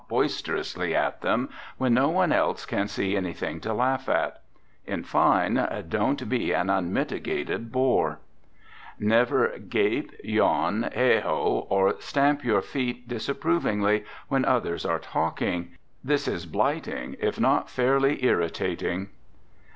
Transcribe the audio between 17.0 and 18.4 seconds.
if not fairly